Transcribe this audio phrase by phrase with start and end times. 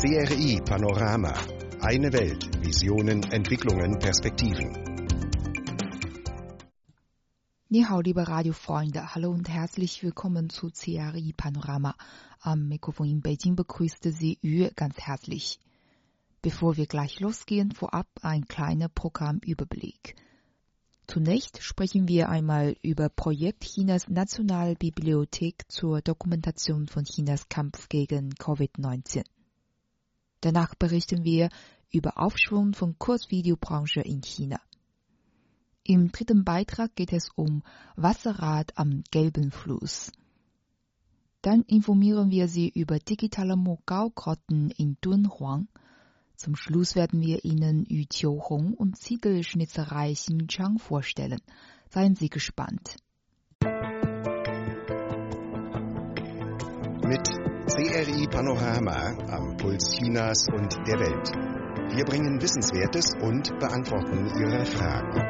[0.00, 1.34] CRI Panorama.
[1.82, 2.48] Eine Welt.
[2.64, 4.72] Visionen, Entwicklungen, Perspektiven.
[7.68, 11.94] 你好，liebe Radiofreunde, hallo und herzlich willkommen zu CRI Panorama.
[12.40, 15.60] Am Mikrofon in Beijing begrüßte Sie Yu ganz herzlich.
[16.40, 20.16] Bevor wir gleich losgehen, vorab ein kleiner Programmüberblick.
[21.08, 29.24] Zunächst sprechen wir einmal über Projekt Chinas Nationalbibliothek zur Dokumentation von Chinas Kampf gegen Covid-19.
[30.40, 31.48] Danach berichten wir
[31.92, 34.60] über Aufschwung von Kurzvideobranche in China.
[35.82, 37.62] Im dritten Beitrag geht es um
[37.96, 40.12] Wasserrad am Gelben Fluss.
[41.42, 45.68] Dann informieren wir Sie über digitale Mogao-Grotten in Dunhuang–
[46.40, 51.42] zum Schluss werden wir Ihnen Yu Qiuhong und Ziegelschnitzerei Xinjiang vorstellen.
[51.90, 52.96] Seien Sie gespannt.
[57.04, 61.30] Mit CRI Panorama am Puls Chinas und der Welt.
[61.94, 65.20] Wir bringen Wissenswertes und beantworten Ihre Fragen.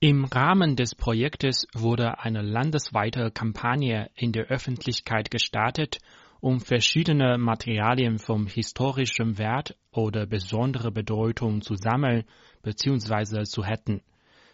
[0.00, 5.98] Im Rahmen des Projektes wurde eine landesweite Kampagne in der Öffentlichkeit gestartet,
[6.40, 12.24] um verschiedene Materialien vom historischen Wert oder besondere Bedeutung zu sammeln
[12.62, 13.42] bzw.
[13.42, 14.00] zu retten.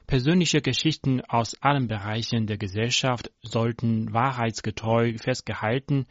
[0.06, 6.06] Persönliche Geschichten aus allen Bereichen der Gesellschaft sollten wahrheitsgetreu festgehalten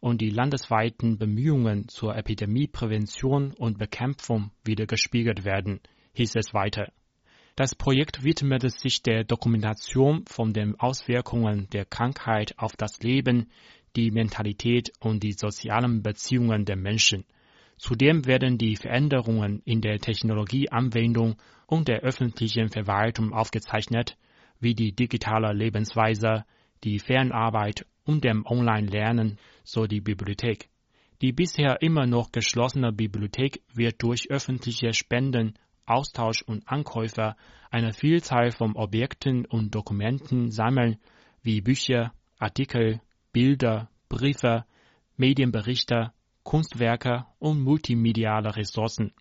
[0.00, 5.80] und die landesweiten Bemühungen zur Epidemieprävention und Bekämpfung wieder gespiegelt werden,
[6.14, 6.92] hieß es weiter.
[7.54, 13.50] Das Projekt widmete sich der Dokumentation von den Auswirkungen der Krankheit auf das Leben,
[13.94, 17.24] die Mentalität und die sozialen Beziehungen der Menschen.
[17.76, 24.16] Zudem werden die Veränderungen in der Technologieanwendung und der öffentlichen Verwaltung aufgezeichnet,
[24.60, 26.44] wie die digitale Lebensweise,
[26.84, 30.68] die Fernarbeit und dem Online-Lernen, so die Bibliothek.
[31.22, 35.54] Die bisher immer noch geschlossene Bibliothek wird durch öffentliche Spenden
[35.86, 37.36] Austausch und Ankäufer
[37.70, 40.98] eine Vielzahl von Objekten und Dokumenten sammeln,
[41.42, 43.00] wie Bücher, Artikel,
[43.32, 44.64] Bilder, Briefe,
[45.16, 46.12] Medienberichte,
[46.46, 49.12] Kunstwerke und multimediale Ressourcen.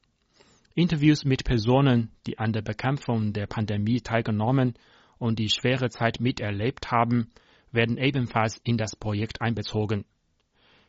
[0.76, 4.76] Interviews mit Personen, die an der Bekämpfung der Pandemie teilgenommen
[5.18, 7.32] und die schwere Zeit miterlebt haben,
[7.72, 10.06] werden ebenfalls in das Projekt einbezogen.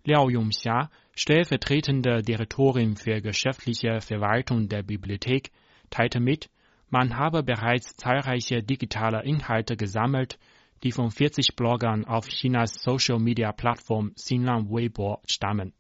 [0.04, 5.50] Liao Yongxia, stellvertretende Direktorin für geschäftliche Verwaltung der Bibliothek,
[5.88, 6.50] teilte mit,
[6.90, 10.38] man habe bereits zahlreiche digitale Inhalte gesammelt,
[10.82, 15.72] die von 40 Bloggern auf Chinas Social-Media-Plattform Xinlang Weibo stammen.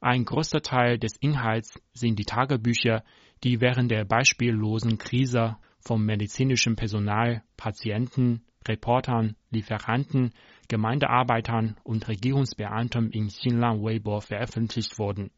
[0.00, 3.02] Ein großer Teil des Inhalts sind die Tagebücher,
[3.44, 10.32] die während der beispiellosen Krise vom medizinischen Personal, Patienten, Reportern, Lieferanten,
[10.68, 15.30] Gemeindearbeitern und Regierungsbeamten in Xinlang Weibo veröffentlicht wurden.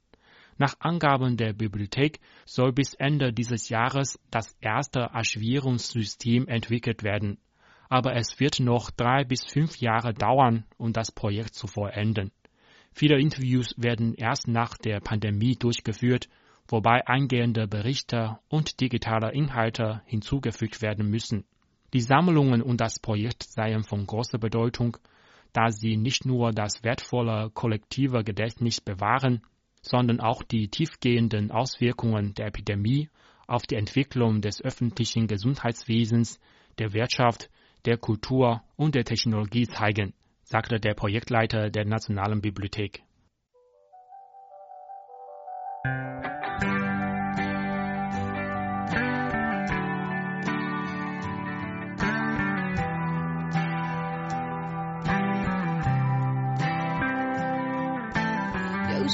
[0.56, 7.38] Nach Angaben der Bibliothek soll bis Ende dieses Jahres das erste Archivierungssystem entwickelt werden.
[7.88, 12.32] Aber es wird noch drei bis fünf Jahre dauern, um das Projekt zu vollenden.
[12.98, 16.28] Viele Interviews werden erst nach der Pandemie durchgeführt,
[16.66, 21.44] wobei eingehende Berichte und digitale Inhalte hinzugefügt werden müssen.
[21.92, 24.96] Die Sammlungen und das Projekt seien von großer Bedeutung,
[25.52, 29.42] da sie nicht nur das wertvolle kollektive Gedächtnis bewahren,
[29.80, 33.10] sondern auch die tiefgehenden Auswirkungen der Epidemie
[33.46, 36.40] auf die Entwicklung des öffentlichen Gesundheitswesens,
[36.78, 37.48] der Wirtschaft,
[37.84, 40.14] der Kultur und der Technologie zeigen,
[40.47, 43.03] sagte der Projektleiter der Nationalen Bibliothek.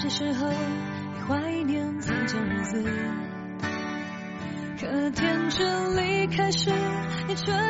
[0.09, 0.49] 气氛，
[7.35, 7.69] 却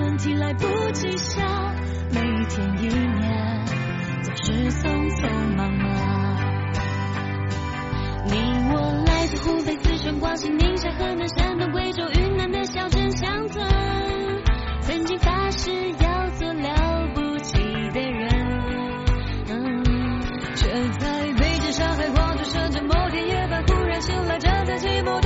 [0.29, 1.41] 来不及笑，
[2.11, 3.65] 每一天，一年，
[4.23, 5.89] 总是匆匆忙忙。
[8.27, 8.33] 你
[8.71, 13.65] 我来自湖北、四川、广西、宁夏、河南、山东、贵州、云南的小镇乡村，
[14.81, 17.57] 曾经发誓要做了不起
[17.91, 18.29] 的人。
[19.49, 20.21] 嗯，
[20.55, 20.69] 却
[20.99, 25.20] 在北京、上海、广州、深圳某天夜半忽然醒来，站在寂寞。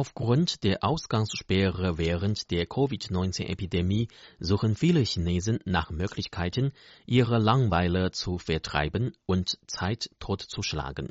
[0.00, 4.08] Aufgrund der Ausgangssperre während der Covid-19-Epidemie
[4.38, 6.72] suchen viele Chinesen nach Möglichkeiten,
[7.04, 11.10] ihre Langweile zu vertreiben und Zeit totzuschlagen.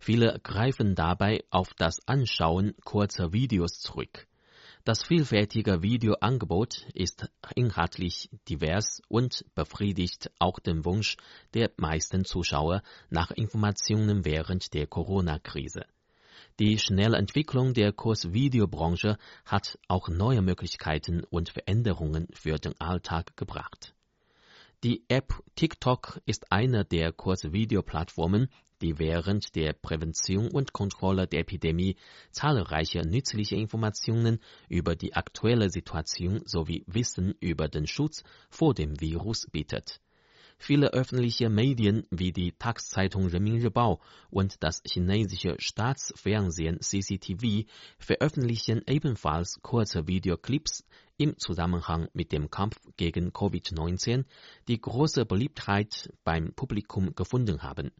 [0.00, 4.26] Viele greifen dabei auf das Anschauen kurzer Videos zurück.
[4.82, 11.16] Das vielfältige Videoangebot ist inhaltlich divers und befriedigt auch den Wunsch
[11.54, 15.84] der meisten Zuschauer nach Informationen während der Corona-Krise.
[16.58, 23.94] Die schnelle Entwicklung der Kursvideobranche hat auch neue Möglichkeiten und Veränderungen für den Alltag gebracht.
[24.84, 28.48] Die App TikTok ist eine der Kursvideoplattformen,
[28.82, 31.96] die während der Prävention und Kontrolle der Epidemie
[32.30, 34.38] zahlreiche nützliche Informationen
[34.68, 40.00] über die aktuelle Situation sowie Wissen über den Schutz vor dem Virus bietet.
[40.58, 49.60] Viele öffentliche Medien wie die Tageszeitung Renmin 日报 und das chinesische Staatsfernsehen CCTV veröffentlichen ebenfalls
[49.62, 50.84] kurze Videoclips
[51.18, 54.24] im Zusammenhang mit dem Kampf gegen Covid-19,
[54.66, 57.92] die große Beliebtheit beim Publikum gefunden haben.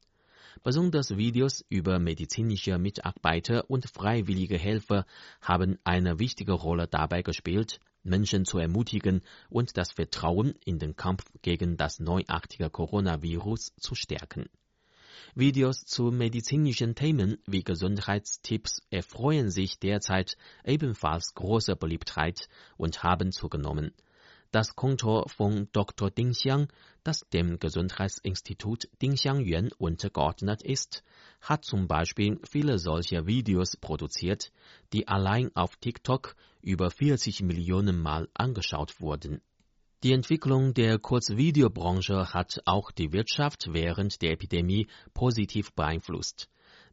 [0.63, 5.05] Besonders Videos über medizinische Mitarbeiter und freiwillige Helfer
[5.41, 11.25] haben eine wichtige Rolle dabei gespielt, Menschen zu ermutigen und das Vertrauen in den Kampf
[11.43, 14.49] gegen das neuartige Coronavirus zu stärken.
[15.35, 22.49] Videos zu medizinischen Themen wie Gesundheitstipps erfreuen sich derzeit ebenfalls großer Beliebtheit
[22.79, 23.93] und haben zugenommen.
[24.57, 26.11] Das Konto von Dr.
[26.11, 26.69] Ding Xiang,
[27.05, 31.05] das dem Gesundheitsinstitut Ding Xiangyuan untergeordnet ist,
[31.43, 34.51] hat zum Beispiel viele solcher Videos produziert,
[34.95, 39.43] die allein auf TikTok über 40 Millionen Mal angeschaut wurden.
[40.03, 46.49] Die Entwicklung der Kurzvideobranche hat auch die Wirtschaft während der Epidemie positiv beeinflusst.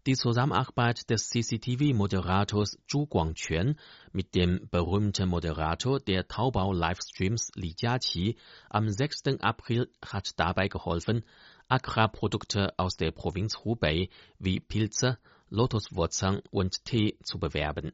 [0.06, 3.80] Die Zusammenarbeit des CCTV-Moderators Zhu Guangquan
[4.12, 8.36] mit dem berühmten Moderator der Taobao-Livestreams Li Jiaqi
[8.70, 9.40] am 6.
[9.40, 11.24] April hat dabei geholfen,
[11.70, 15.20] Agrarprodukte aus der Provinz Hubei wie Pilze,
[15.50, 17.94] Lotuswurzeln und Tee zu bewerben.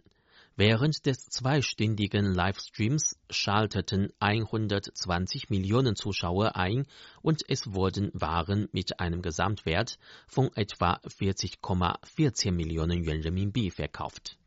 [0.59, 6.85] Während des zweistündigen Livestreams schalteten 120 Millionen Zuschauer ein
[7.21, 9.97] und es wurden Waren mit einem Gesamtwert
[10.27, 14.37] von etwa 40,14 Millionen Yuan Renminbi verkauft.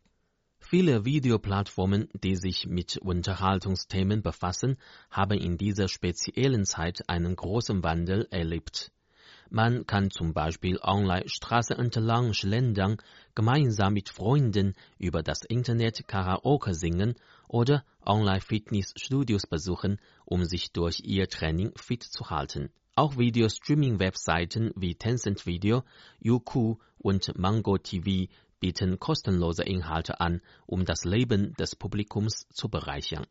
[0.58, 4.76] Viele Videoplattformen, die sich mit Unterhaltungsthemen befassen,
[5.10, 8.92] haben in dieser speziellen Zeit einen großen Wandel erlebt.
[9.50, 12.96] Man kann zum Beispiel online Straße entlang schlendern,
[13.34, 17.14] gemeinsam mit Freunden über das Internet Karaoke singen
[17.48, 22.70] oder Online-Fitnessstudios besuchen, um sich durch ihr Training fit zu halten.
[22.94, 25.82] Auch Video-Streaming-Webseiten wie Tencent Video,
[26.18, 28.30] Youku und Mango TV
[28.60, 33.26] bieten kostenlose Inhalte an, um das Leben des Publikums zu bereichern.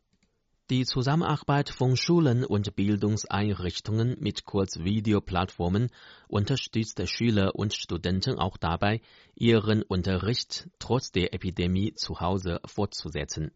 [0.72, 5.90] Die Zusammenarbeit von Schulen und Bildungseinrichtungen mit Kurzvideoplattformen
[6.28, 9.02] unterstützt Schüler und Studenten auch dabei,
[9.34, 13.50] ihren Unterricht trotz der Epidemie zu Hause fortzusetzen.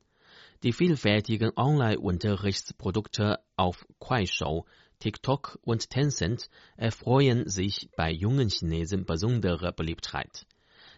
[0.62, 4.66] Die vielfältigen Online-Unterrichtsprodukte auf Kuaishou,
[4.98, 10.44] TikTok und Tencent erfreuen sich bei jungen Chinesen besondere Beliebtheit.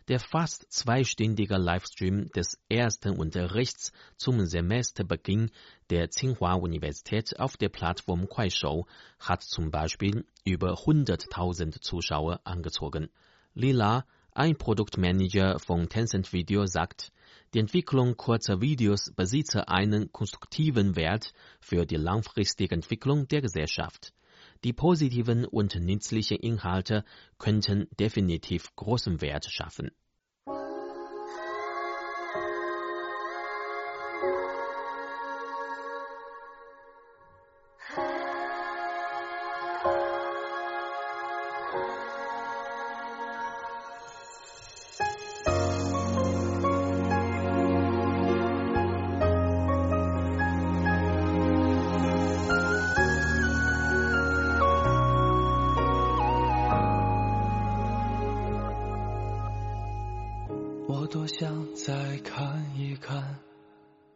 [0.09, 5.51] Der fast zweistündige Livestream des ersten Unterrichts zum Semesterbeginn
[5.91, 8.87] der Tsinghua-Universität auf der Plattform Kuaishou
[9.19, 13.11] hat zum Beispiel über 100.000 Zuschauer angezogen.
[13.53, 17.13] Lila, ein Produktmanager von Tencent Video, sagt,
[17.53, 24.15] die Entwicklung kurzer Videos besitze einen konstruktiven Wert für die langfristige Entwicklung der Gesellschaft.
[24.65, 27.05] Die positiven und nützlichen Inhalte
[27.39, 29.93] könnten definitiv großen Wert schaffen.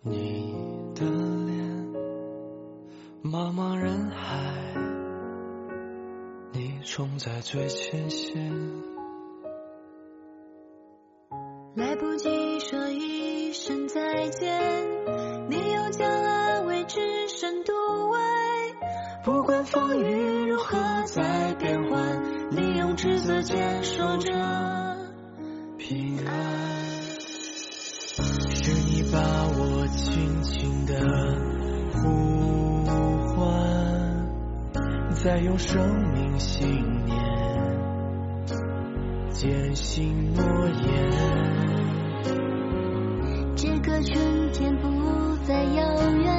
[0.05, 0.53] 你
[0.97, 1.95] 的脸
[3.23, 4.75] 茫茫人海
[6.51, 8.92] 你冲在最前线。
[35.53, 35.79] 用生
[36.15, 36.67] 命信
[37.05, 37.15] 念
[39.29, 40.83] 践行诺言。
[43.55, 46.33] 这个春天不再遥远，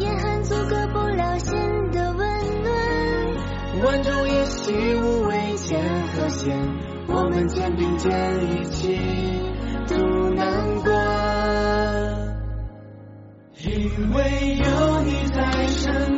[0.00, 1.56] 严寒阻隔不了心
[1.92, 2.28] 的温
[2.64, 3.84] 暖。
[3.84, 6.58] 万众一心，无畏艰和险，
[7.06, 8.10] 我们肩并肩
[8.50, 8.98] 一起
[9.86, 9.94] 渡
[10.34, 10.98] 难关。
[13.60, 16.17] 因为有你在身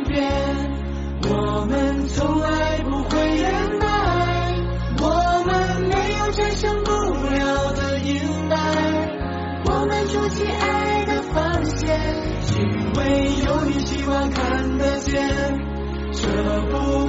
[16.43, 17.00] 的不。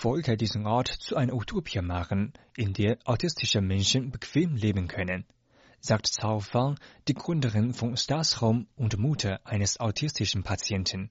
[0.00, 5.26] Ich wollte diesen Ort zu einer Utopie machen, in der autistische Menschen bequem leben können,
[5.78, 11.10] sagt Cao Fang, die Gründerin von Stars Home und Mutter eines autistischen Patienten.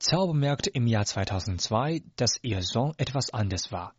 [0.00, 3.94] Cao bemerkte im Jahr 2002, dass ihr Sohn etwas anders war.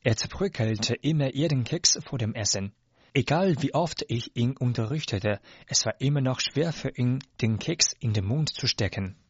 [0.00, 2.72] Er zerbröckelte immer jeden Keks vor dem Essen.
[3.12, 7.92] Egal wie oft ich ihn unterrichtete, es war immer noch schwer für ihn, den Keks
[8.00, 9.21] in den Mund zu stecken.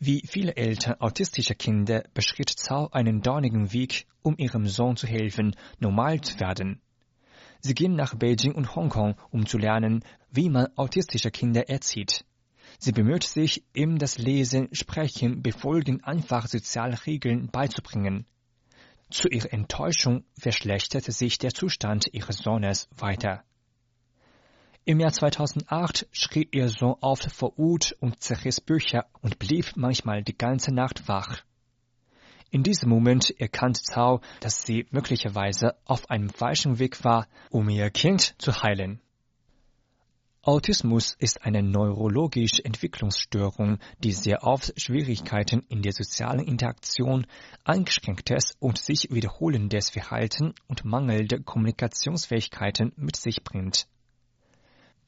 [0.00, 5.56] Wie viele Eltern autistischer Kinder beschritt Zhao einen dornigen Weg, um ihrem Sohn zu helfen,
[5.80, 6.80] normal zu werden.
[7.60, 12.24] Sie ging nach Beijing und Hongkong, um zu lernen, wie man autistische Kinder erzieht.
[12.78, 18.24] Sie bemüht sich, ihm das Lesen, Sprechen, Befolgen einfacher Sozialregeln beizubringen.
[19.10, 23.42] Zu ihrer Enttäuschung verschlechterte sich der Zustand ihres Sohnes weiter.
[24.88, 30.22] Im Jahr 2008 schrie ihr Sohn oft vor Wut und zerriss Bücher und blieb manchmal
[30.22, 31.42] die ganze Nacht wach.
[32.50, 37.90] In diesem Moment erkannte Zhao, dass sie möglicherweise auf einem falschen Weg war, um ihr
[37.90, 38.98] Kind zu heilen.
[40.40, 47.26] Autismus ist eine neurologische Entwicklungsstörung, die sehr oft Schwierigkeiten in der sozialen Interaktion,
[47.62, 53.86] eingeschränktes und sich wiederholendes Verhalten und mangelnde Kommunikationsfähigkeiten mit sich bringt.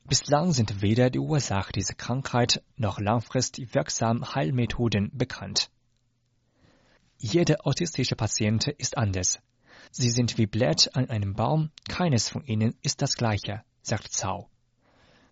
[0.05, 5.71] Bislang sind weder die Ursache dieser Krankheit noch langfristig wirksame Heilmethoden bekannt.
[7.19, 9.39] Jeder autistische Patient ist anders.
[9.91, 14.49] Sie sind wie Blätter an einem Baum, keines von ihnen ist das gleiche, sagt Zhao.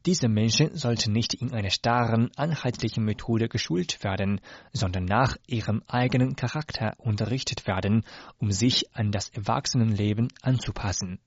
[0.07, 4.41] Diese Menschen sollten nicht in einer starren, einheitlichen Methode geschult werden,
[4.73, 8.05] sondern nach ihrem eigenen Charakter unterrichtet werden,
[8.39, 11.19] um sich an das Erwachsenenleben anzupassen.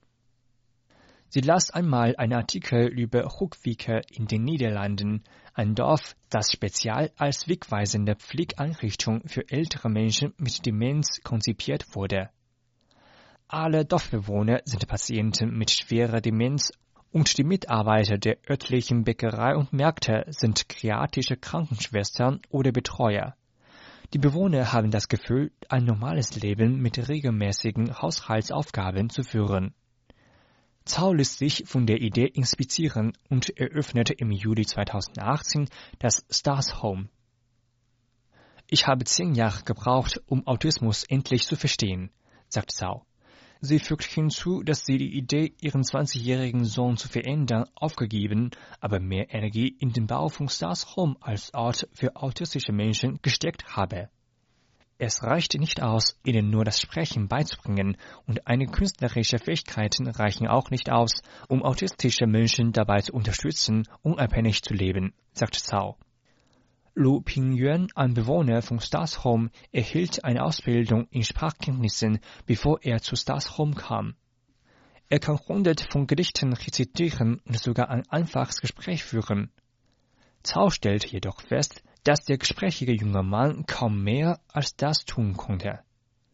[1.34, 7.48] Sie las einmal einen Artikel über Hoekwieke in den Niederlanden, ein Dorf, das speziell als
[7.48, 12.32] wegweisende Pflegeinrichtung für ältere Menschen mit Demenz konzipiert wurde.
[13.48, 16.74] Alle Dorfbewohner sind Patienten mit schwerer Demenz
[17.14, 23.38] und die Mitarbeiter der örtlichen Bäckerei und Märkte sind kreatische Krankenschwestern oder Betreuer.
[24.14, 29.74] Die Bewohner haben das Gefühl, ein normales Leben mit regelmäßigen Haushaltsaufgaben zu führen.
[30.92, 37.08] Zhao ließ sich von der Idee inspizieren und eröffnete im Juli 2018 das Stars Home.
[38.68, 42.12] Ich habe zehn Jahre gebraucht, um Autismus endlich zu verstehen,
[42.50, 43.06] sagt Zhao.
[43.62, 48.52] Sie fügt hinzu, dass sie die Idee, ihren 20-jährigen Sohn zu verändern, aufgegeben,
[48.82, 53.78] aber mehr Energie in den Bau von Stars Home als Ort für autistische Menschen gesteckt
[53.78, 54.10] habe.
[55.04, 60.70] Es reicht nicht aus, ihnen nur das Sprechen beizubringen, und einige künstlerische Fähigkeiten reichen auch
[60.70, 65.98] nicht aus, um autistische Menschen dabei zu unterstützen, unabhängig zu leben, sagt Zhao.
[66.94, 73.16] Lu Pingyuan, ein Bewohner von Stars Home, erhielt eine Ausbildung in Sprachkenntnissen, bevor er zu
[73.16, 74.14] Stars Home kam.
[75.10, 79.50] Er kann hundert von Gedichten rezitieren und sogar ein einfaches Gespräch führen.
[80.44, 85.80] Zhao stellt jedoch fest, dass der gesprächige junge Mann kaum mehr als das tun konnte.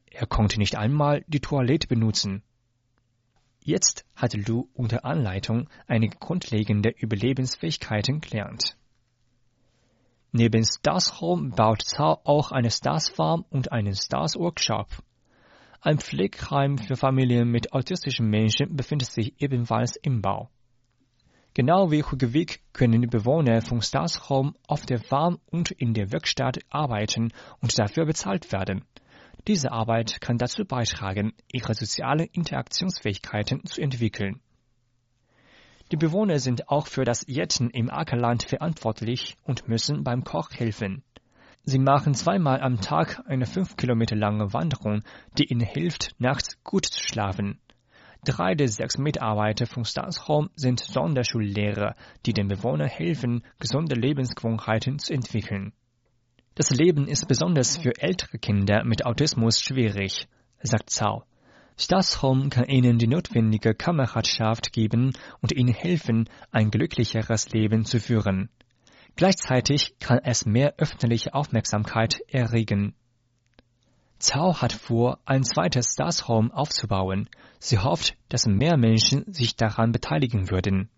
[0.09, 2.41] Er konnte nicht einmal die Toilette benutzen.
[3.59, 8.77] Jetzt hat Lu unter Anleitung einige grundlegende Überlebensfähigkeiten gelernt.
[10.31, 14.87] Neben Stars Home baut Zhao auch eine Stars Farm und einen Stars Workshop.
[15.81, 20.49] Ein Pflegeheim für Familien mit autistischen Menschen befindet sich ebenfalls im Bau.
[21.57, 26.59] Genau wie Hugewig können die Bewohner von Home auf der Farm und in der Werkstatt
[26.69, 28.85] arbeiten und dafür bezahlt werden.
[29.47, 34.39] Diese Arbeit kann dazu beitragen, ihre sozialen Interaktionsfähigkeiten zu entwickeln.
[35.91, 41.01] Die Bewohner sind auch für das Jetten im Ackerland verantwortlich und müssen beim Koch helfen.
[41.63, 45.01] Sie machen zweimal am Tag eine fünf Kilometer lange Wanderung,
[45.39, 47.59] die ihnen hilft, nachts gut zu schlafen.
[48.27, 54.99] Drei der sechs Mitarbeiter von Stars Home sind Sonderschullehrer, die den Bewohnern helfen, gesunde Lebensgewohnheiten
[54.99, 55.71] zu entwickeln.
[56.53, 60.27] Das Leben ist besonders für ältere Kinder mit Autismus schwierig,
[60.61, 61.23] sagt Zhao.
[61.77, 68.49] Stadshome kann ihnen die notwendige Kameradschaft geben und ihnen helfen, ein glücklicheres Leben zu führen.
[69.15, 72.93] Gleichzeitig kann es mehr öffentliche Aufmerksamkeit erregen.
[74.19, 77.29] Zhao hat vor, ein zweites Stars aufzubauen.
[77.59, 80.89] Sie hofft, dass mehr Menschen sich daran beteiligen würden.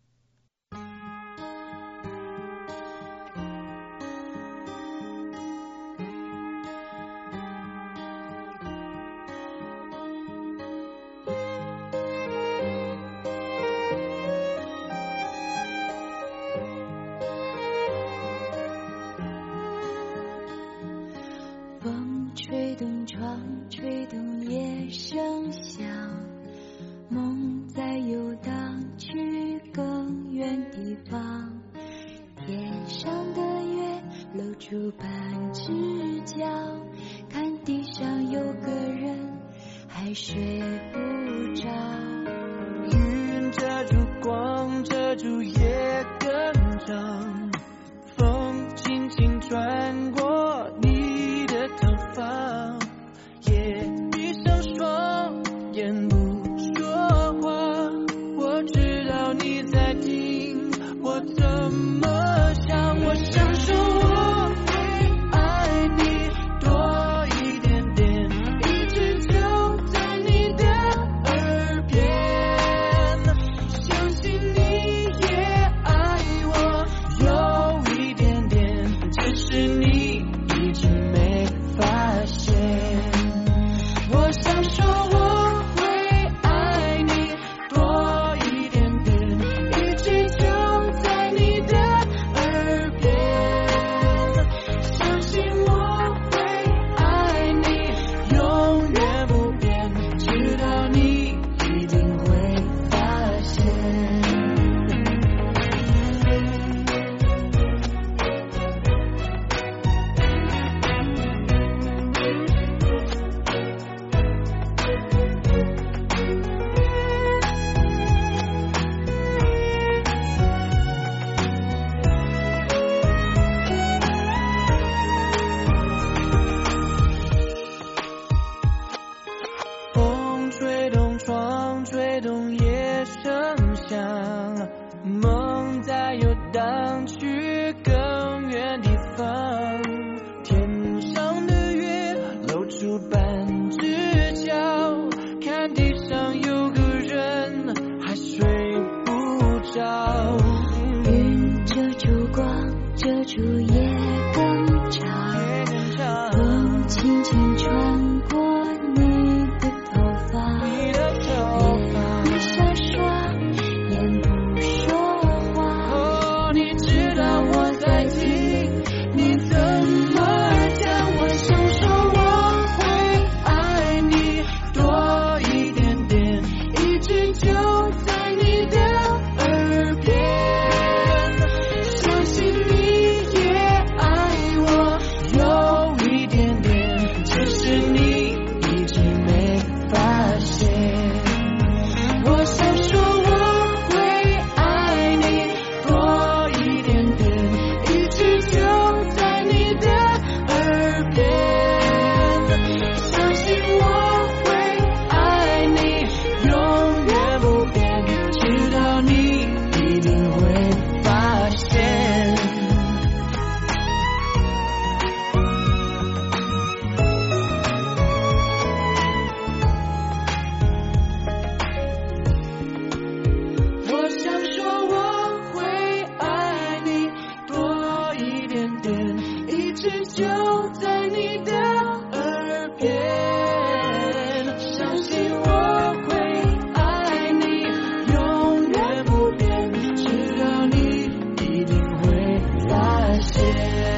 [243.09, 243.88] myself.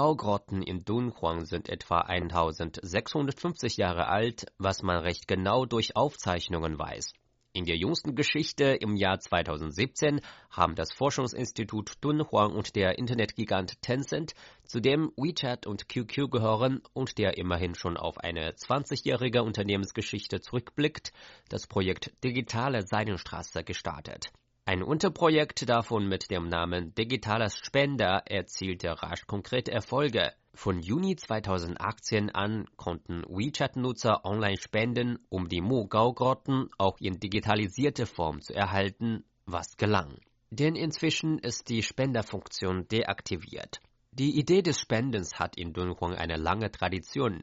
[0.00, 6.78] Die Mugao-Grotten in Dunhuang sind etwa 1650 Jahre alt, was man recht genau durch Aufzeichnungen
[6.78, 7.12] weiß.
[7.52, 14.32] In der jüngsten Geschichte im Jahr 2017 haben das Forschungsinstitut Dunhuang und der Internetgigant Tencent,
[14.64, 21.12] zu dem WeChat und QQ gehören und der immerhin schon auf eine 20-jährige Unternehmensgeschichte zurückblickt,
[21.50, 24.32] das Projekt Digitale Seidenstraße gestartet.
[24.70, 30.32] Ein Unterprojekt davon mit dem Namen Digitales Spender erzielte rasch konkrete Erfolge.
[30.54, 38.42] Von Juni 2018 an konnten WeChat-Nutzer online spenden, um die Mogao-Grotten auch in digitalisierte Form
[38.42, 40.20] zu erhalten, was gelang.
[40.50, 43.80] Denn inzwischen ist die Spenderfunktion deaktiviert.
[44.12, 47.42] Die Idee des Spendens hat in Dunhuang eine lange Tradition.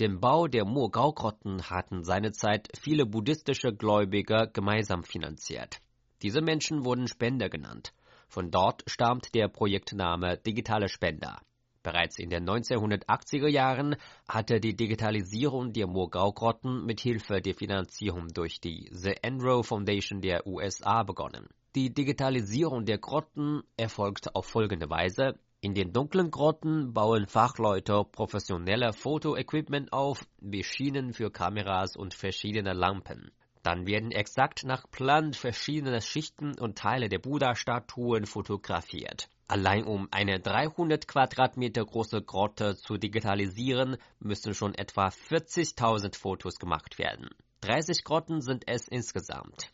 [0.00, 5.80] Den Bau der Mogao-Grotten hatten seinerzeit viele buddhistische Gläubiger gemeinsam finanziert.
[6.22, 7.92] Diese Menschen wurden Spender genannt.
[8.28, 11.40] Von dort stammt der Projektname Digitale Spender.
[11.82, 13.94] Bereits in den 1980er Jahren
[14.28, 20.46] hatte die Digitalisierung der Mogao-Grotten mit Hilfe der Finanzierung durch die The Enro Foundation der
[20.48, 21.46] USA begonnen.
[21.76, 25.38] Die Digitalisierung der Grotten erfolgt auf folgende Weise.
[25.60, 32.72] In den dunklen Grotten bauen Fachleute professionelle Fotoequipment auf, wie Schienen für Kameras und verschiedene
[32.72, 33.30] Lampen.
[33.66, 39.28] Dann werden exakt nach Plan verschiedene Schichten und Teile der Buddha-Statuen fotografiert.
[39.48, 47.00] Allein um eine 300 Quadratmeter große Grotte zu digitalisieren, müssen schon etwa 40.000 Fotos gemacht
[47.00, 47.28] werden.
[47.62, 49.72] 30 Grotten sind es insgesamt.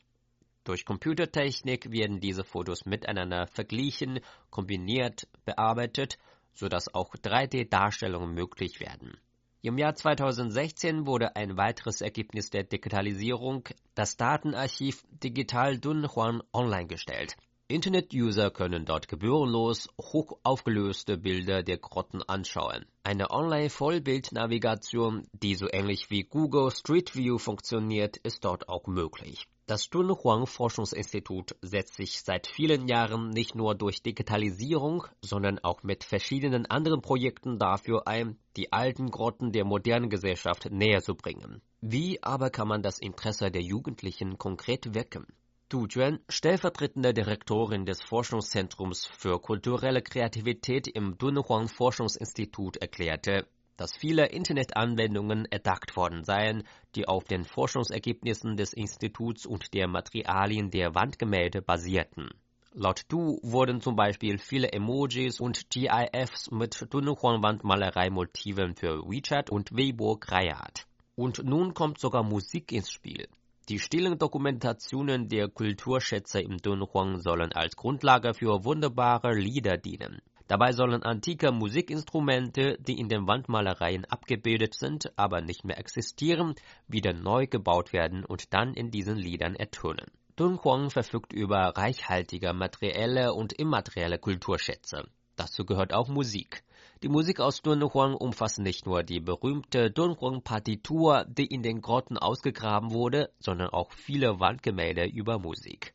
[0.64, 6.16] Durch Computertechnik werden diese Fotos miteinander verglichen, kombiniert, bearbeitet,
[6.55, 9.18] sodass auch 3D-Darstellungen möglich werden.
[9.64, 17.37] Im Jahr 2016 wurde ein weiteres Ergebnis der Digitalisierung, das Datenarchiv Digital Dunhuan, online gestellt.
[17.68, 22.87] Internet-User können dort gebührenlos hoch aufgelöste Bilder der Grotten anschauen.
[23.05, 29.46] Eine Online-Vollbildnavigation, die so ähnlich wie Google Street View funktioniert, ist dort auch möglich.
[29.66, 36.03] Das Dunhuang Forschungsinstitut setzt sich seit vielen Jahren nicht nur durch Digitalisierung, sondern auch mit
[36.03, 41.62] verschiedenen anderen Projekten dafür ein, die alten Grotten der modernen Gesellschaft näher zu bringen.
[41.81, 45.27] Wie aber kann man das Interesse der Jugendlichen konkret wecken?
[45.68, 53.46] Du Juan, stellvertretende Direktorin des Forschungszentrums für kulturelle Kreativität im Dunhuang Forschungsinstitut, erklärte,
[53.77, 60.71] dass viele Internetanwendungen erdacht worden seien, die auf den Forschungsergebnissen des Instituts und der Materialien
[60.71, 62.31] der Wandgemälde basierten.
[62.75, 70.17] Laut Du wurden zum Beispiel viele Emojis und GIFs mit Dunhuang-Wandmalerei-Motiven für WeChat und Weibo
[70.17, 70.87] kreiert.
[71.15, 73.29] Und nun kommt sogar Musik ins Spiel.
[73.69, 80.23] Die stillen Dokumentationen der Kulturschätze im Dunhuang sollen als Grundlage für wunderbare Lieder dienen.
[80.53, 87.15] Dabei sollen antike Musikinstrumente, die in den Wandmalereien abgebildet sind, aber nicht mehr existieren, wieder
[87.15, 90.11] neu gebaut werden und dann in diesen Liedern ertönen.
[90.37, 95.05] Dunhuang verfügt über reichhaltige materielle und immaterielle Kulturschätze.
[95.37, 96.62] Dazu gehört auch Musik.
[97.03, 102.91] Die Musik aus Dunhuang umfasst nicht nur die berühmte Dunhuang-Partitur, die in den Grotten ausgegraben
[102.91, 105.95] wurde, sondern auch viele Wandgemälde über Musik.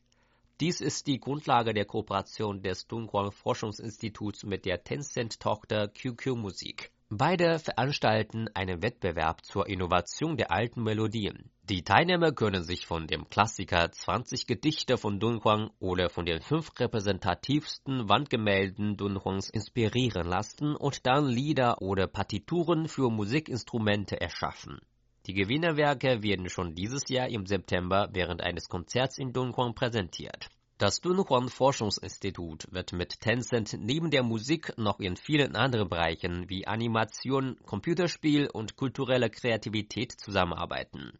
[0.60, 6.92] Dies ist die Grundlage der Kooperation des Dunhuang Forschungsinstituts mit der Tencent-Tochter QQ Musik.
[7.10, 11.52] Beide veranstalten einen Wettbewerb zur Innovation der alten Melodien.
[11.62, 16.72] Die Teilnehmer können sich von dem Klassiker 20 Gedichte von Dunhuang oder von den fünf
[16.80, 24.80] repräsentativsten Wandgemälden Dunhuangs inspirieren lassen und dann Lieder oder Partituren für Musikinstrumente erschaffen.
[25.28, 30.48] Die Gewinnerwerke werden schon dieses Jahr im September während eines Konzerts in Dunhuang präsentiert.
[30.78, 36.66] Das Dunhuang Forschungsinstitut wird mit Tencent neben der Musik noch in vielen anderen Bereichen wie
[36.66, 41.12] Animation, Computerspiel und kulturelle Kreativität zusammenarbeiten.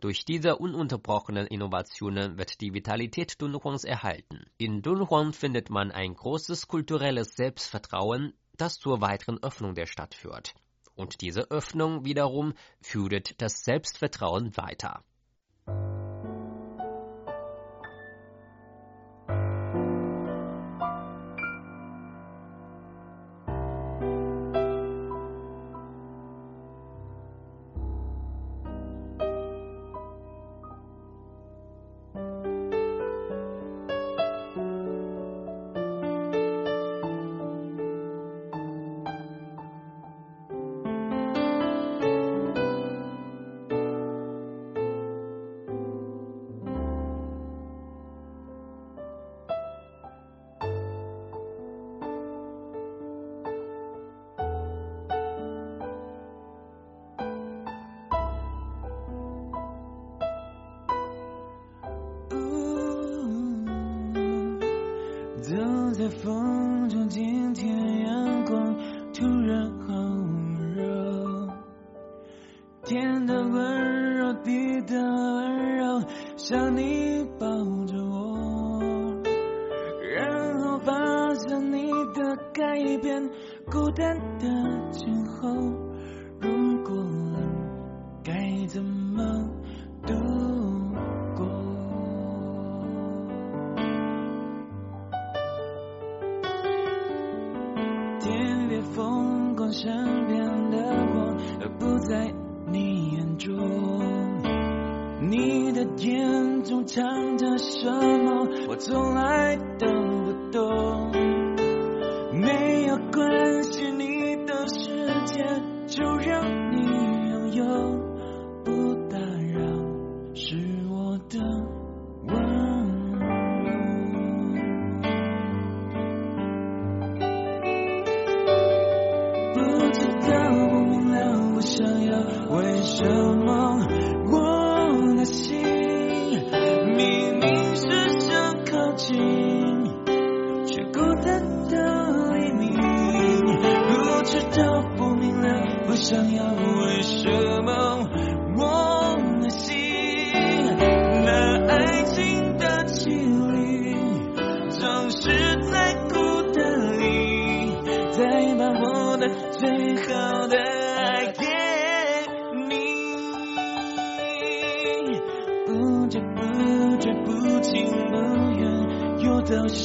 [0.00, 4.44] Durch diese ununterbrochenen Innovationen wird die Vitalität Dunhuangs erhalten.
[4.58, 10.52] In Dunhuang findet man ein großes kulturelles Selbstvertrauen, das zur weiteren Öffnung der Stadt führt
[10.96, 15.04] und diese Öffnung wiederum führt das Selbstvertrauen weiter.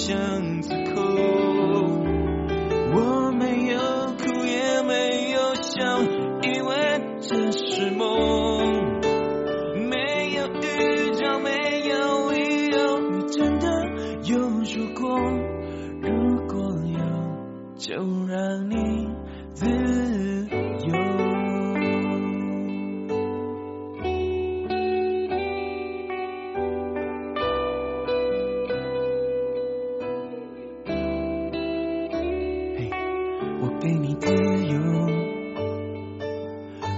[0.02, 0.41] ocean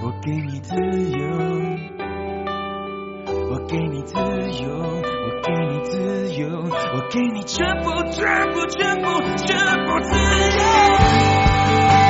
[0.02, 1.26] 我给你自由
[3.50, 4.16] 我给你自
[4.62, 10.14] 由我给你自由我给你全部全部全部全部自
[10.58, 12.03] 由。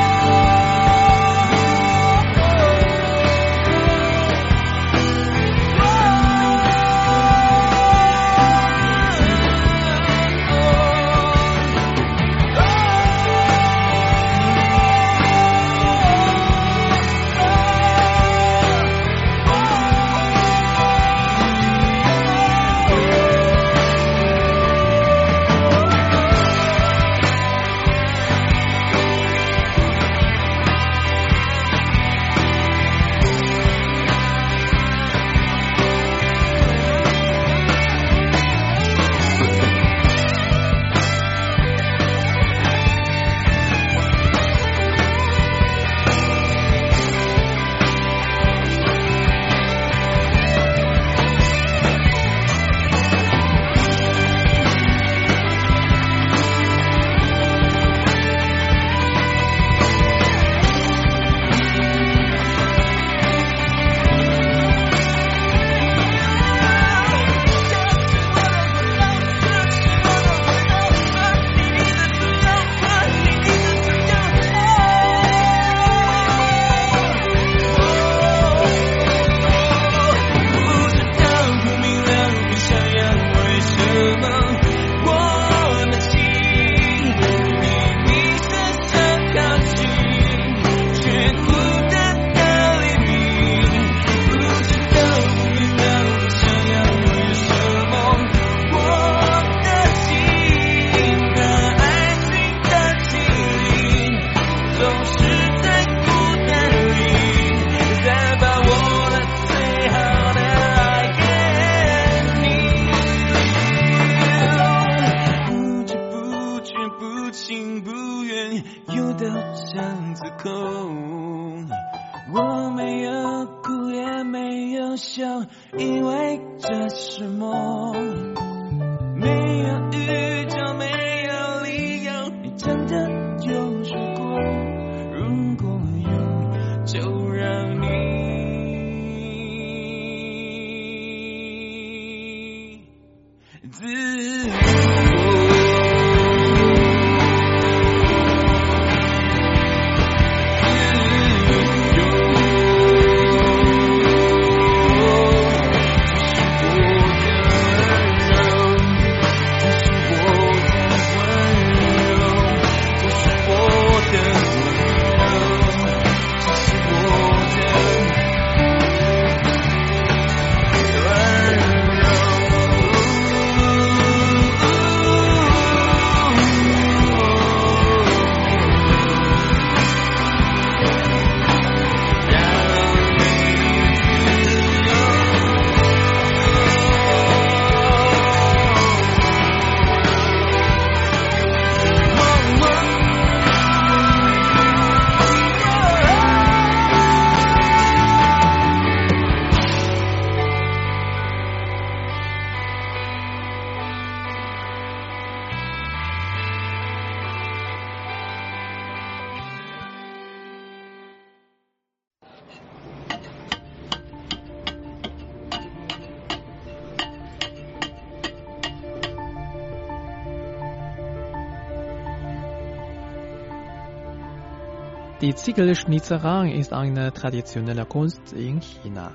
[225.54, 229.12] Die Ziegelschnitzerei ist eine traditionelle Kunst in China.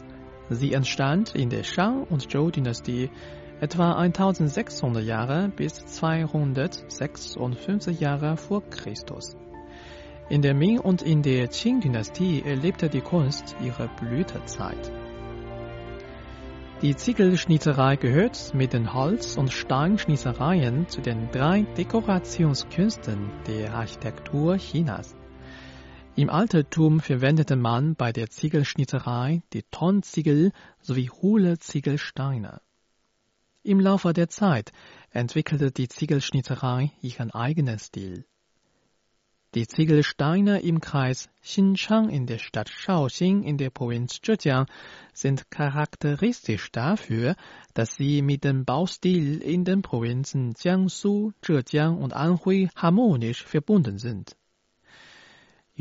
[0.49, 3.09] Sie entstand in der Shang- und Zhou-Dynastie
[3.59, 9.35] etwa 1600 Jahre bis 256 Jahre vor Christus.
[10.29, 14.93] In der Ming- und in der Qing-Dynastie erlebte die Kunst ihre Blütezeit.
[16.81, 25.18] Die Ziegelschnitzerei gehört mit den Holz- und Steinschnitzereien zu den drei Dekorationskünsten der Architektur Chinas.
[26.19, 30.51] Im Altertum verwendete man bei der Ziegelschnitzerei die Tonziegel
[30.81, 32.59] sowie hohle Ziegelsteine.
[33.63, 34.73] Im Laufe der Zeit
[35.11, 38.25] entwickelte die Ziegelschnitzerei ihren eigenen Stil.
[39.55, 44.65] Die Ziegelsteine im Kreis Xinchang in der Stadt Shaoxing in der Provinz Zhejiang
[45.13, 47.37] sind charakteristisch dafür,
[47.73, 54.35] dass sie mit dem Baustil in den Provinzen Jiangsu, Zhejiang und Anhui harmonisch verbunden sind.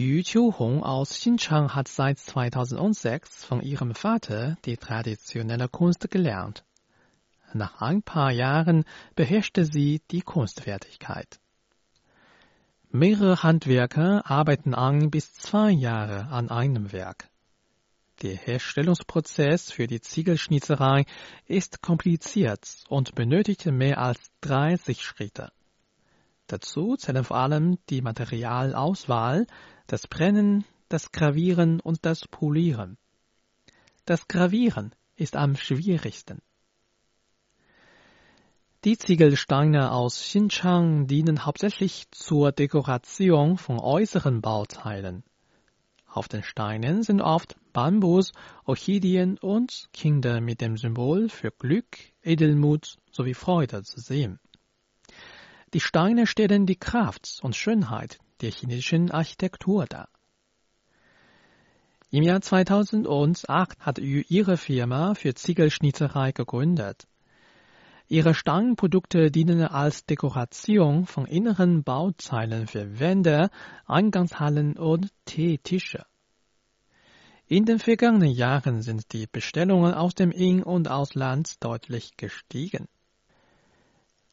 [0.01, 6.65] Yu Qiuhong aus Xinchang hat seit 2006 von ihrem Vater die traditionelle Kunst gelernt.
[7.53, 8.85] Nach ein paar Jahren
[9.17, 11.41] beherrschte sie die Kunstfertigkeit.
[12.93, 17.29] Mehrere Handwerker arbeiten ein bis zwei Jahre an einem Werk.
[18.23, 21.07] Der Herstellungsprozess für die Ziegelschnitzerei
[21.47, 25.51] ist kompliziert und benötigt mehr als 30 Schritte.
[26.47, 29.47] Dazu zählen vor allem die Materialauswahl,
[29.89, 32.99] das Brennen, das Gravieren und das Polieren.
[34.05, 36.41] Das Gravieren ist am schwierigsten.
[38.85, 45.25] Die Ziegelsteine aus Xinchang dienen hauptsächlich zur Dekoration von äußeren Bauteilen.
[46.07, 48.33] Auf den Steinen sind oft Bambus,
[48.65, 54.39] Orchideen und Kinder mit dem Symbol für Glück, Edelmut sowie Freude zu sehen.
[55.73, 60.09] Die Steine stellen die Kraft und Schönheit der chinesischen Architektur dar.
[62.11, 67.07] Im Jahr 2008 hat ihre Firma für Ziegelschnitzerei gegründet.
[68.09, 73.51] Ihre Steinprodukte dienen als Dekoration von inneren Bauzeilen für Wände,
[73.87, 76.07] Eingangshallen und Teetische.
[77.47, 82.89] In den vergangenen Jahren sind die Bestellungen aus dem In- und Ausland deutlich gestiegen.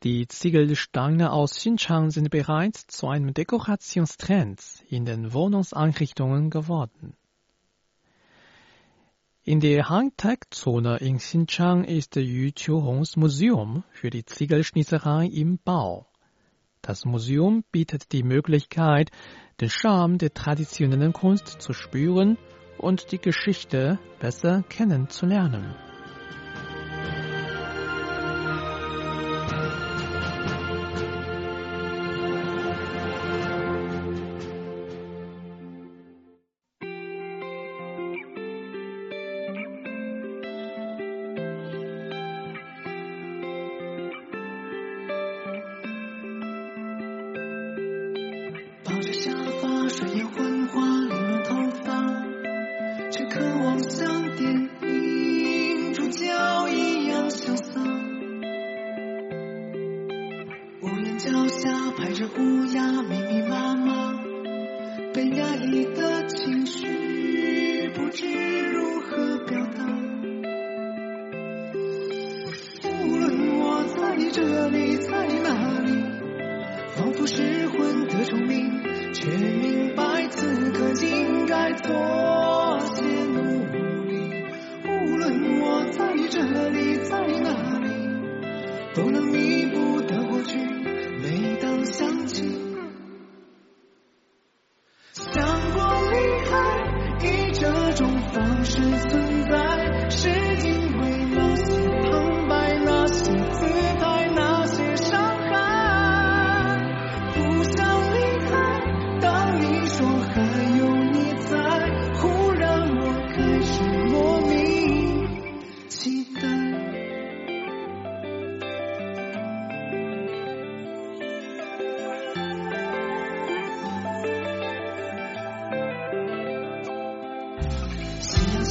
[0.05, 7.17] Die Ziegelsteine aus Xinjiang sind bereits zu einem Dekorationstrend in den Wohnungseinrichtungen geworden.
[9.41, 16.05] In der Hightech-Zone in Xinjiang ist Yu Qiuhongs Museum für die Ziegelschnitzerei im Bau.
[16.83, 19.09] Das Museum bietet die Möglichkeit,
[19.59, 22.37] den Charme der traditionellen Kunst zu spüren
[22.77, 25.73] und die Geschichte besser kennenzulernen.
[49.97, 52.25] 这夜昏花凌乱头发
[53.09, 54.64] 却渴望像电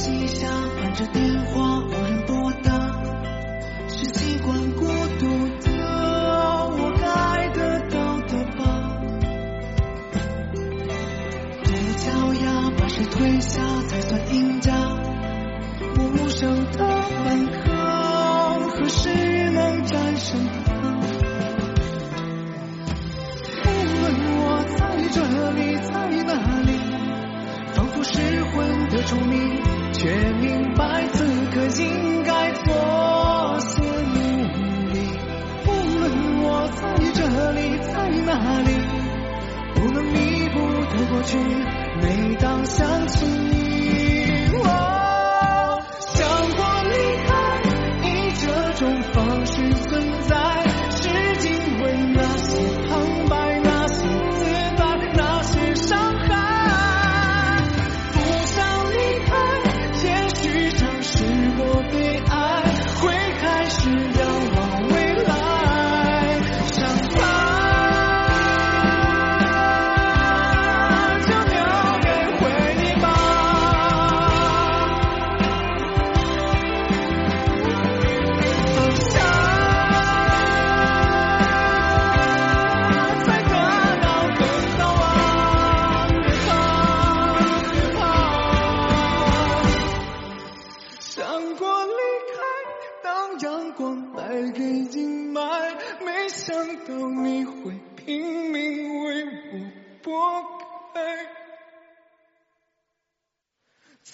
[0.05, 2.69] 记下按着电话无人拨打，
[3.87, 4.85] 是习惯孤
[5.17, 5.25] 独
[5.61, 5.71] 的，
[6.77, 8.61] 我该得到的吧。
[11.63, 14.75] 铁脚丫把谁推下才算赢家？
[15.97, 19.09] 无声的反抗，何时
[19.49, 20.71] 能战胜他？
[23.65, 23.67] 无
[24.01, 24.05] 论
[24.37, 24.79] 我在
[25.11, 25.17] 这
[25.53, 25.91] 里，在
[26.25, 26.31] 哪
[26.61, 26.69] 里，
[27.73, 29.44] 仿佛失魂的虫鸣。
[42.01, 43.44] 每当想起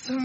[0.03, 0.23] Soeben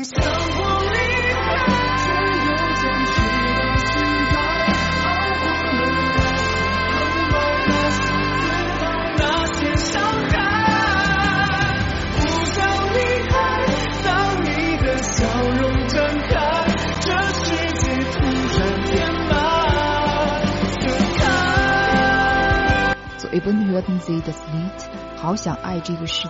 [23.69, 26.29] hörten Sie das Lied Hao Xiang Ai Zhe Shi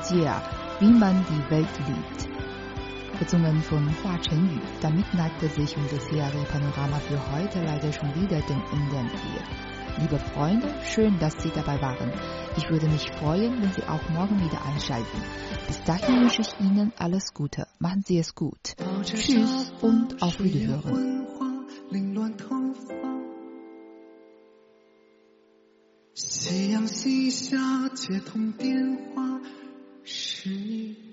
[0.80, 2.35] wie man die Welt liebt
[3.19, 4.59] Gesungen von Hua Chenyu.
[4.81, 9.45] Damit neigte sich unser Serie Panorama für heute leider schon wieder dem Ende entgegen.
[9.99, 12.11] Liebe Freunde, schön, dass Sie dabei waren.
[12.57, 15.21] Ich würde mich freuen, wenn Sie auch morgen wieder einschalten.
[15.67, 17.67] Bis dahin wünsche ich Ihnen alles Gute.
[17.79, 18.75] Machen Sie es gut.
[19.03, 21.11] Tschüss und auf Wiederhören.
[26.13, 29.39] 夕阳西下，接通电话，
[30.03, 31.04] 是你。